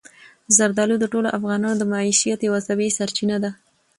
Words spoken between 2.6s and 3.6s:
طبیعي سرچینه ده.